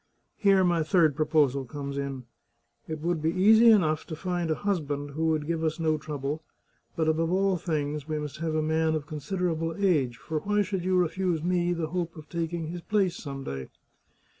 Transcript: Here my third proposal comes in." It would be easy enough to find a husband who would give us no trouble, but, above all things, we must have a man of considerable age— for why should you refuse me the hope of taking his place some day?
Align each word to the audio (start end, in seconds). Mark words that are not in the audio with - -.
Here 0.37 0.63
my 0.63 0.81
third 0.81 1.15
proposal 1.15 1.63
comes 1.63 1.95
in." 1.95 2.23
It 2.87 3.01
would 3.01 3.21
be 3.21 3.29
easy 3.39 3.69
enough 3.69 4.03
to 4.07 4.15
find 4.15 4.49
a 4.49 4.55
husband 4.55 5.11
who 5.11 5.27
would 5.27 5.45
give 5.45 5.63
us 5.63 5.79
no 5.79 5.99
trouble, 5.99 6.41
but, 6.95 7.07
above 7.07 7.31
all 7.31 7.55
things, 7.55 8.07
we 8.07 8.17
must 8.17 8.37
have 8.37 8.55
a 8.55 8.63
man 8.63 8.95
of 8.95 9.05
considerable 9.05 9.75
age— 9.77 10.17
for 10.17 10.39
why 10.39 10.63
should 10.63 10.83
you 10.83 10.97
refuse 10.97 11.43
me 11.43 11.71
the 11.73 11.89
hope 11.89 12.17
of 12.17 12.27
taking 12.29 12.69
his 12.69 12.81
place 12.81 13.15
some 13.15 13.43
day? 13.43 13.69